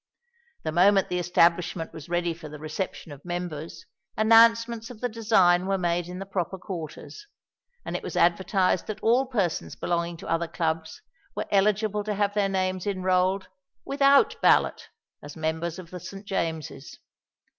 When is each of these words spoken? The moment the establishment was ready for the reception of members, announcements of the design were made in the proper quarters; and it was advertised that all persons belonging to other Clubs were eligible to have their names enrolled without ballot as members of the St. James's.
The 0.63 0.71
moment 0.71 1.09
the 1.09 1.19
establishment 1.19 1.93
was 1.93 2.09
ready 2.09 2.33
for 2.33 2.49
the 2.49 2.57
reception 2.57 3.11
of 3.11 3.23
members, 3.23 3.85
announcements 4.17 4.89
of 4.89 4.99
the 4.99 5.07
design 5.09 5.67
were 5.67 5.77
made 5.77 6.07
in 6.07 6.17
the 6.17 6.25
proper 6.25 6.57
quarters; 6.57 7.27
and 7.85 7.95
it 7.95 8.01
was 8.01 8.17
advertised 8.17 8.87
that 8.87 9.03
all 9.03 9.27
persons 9.27 9.75
belonging 9.75 10.17
to 10.17 10.27
other 10.27 10.47
Clubs 10.47 11.03
were 11.35 11.45
eligible 11.51 12.03
to 12.05 12.15
have 12.15 12.33
their 12.33 12.49
names 12.49 12.87
enrolled 12.87 13.47
without 13.85 14.41
ballot 14.41 14.89
as 15.21 15.37
members 15.37 15.77
of 15.77 15.91
the 15.91 15.99
St. 15.99 16.25
James's. 16.25 16.97